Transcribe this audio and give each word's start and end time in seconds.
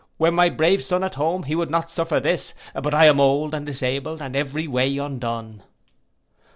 Were 0.17 0.31
my 0.31 0.49
brave 0.49 0.81
son 0.81 1.03
at 1.03 1.13
home, 1.13 1.43
he 1.43 1.53
would 1.53 1.69
not 1.69 1.91
suffer 1.91 2.19
this; 2.19 2.55
but 2.73 2.91
I 2.91 3.05
am 3.05 3.19
old, 3.19 3.53
and 3.53 3.67
disabled, 3.67 4.19
and 4.19 4.35
every 4.35 4.67
way 4.67 4.97
undone. 4.97 5.61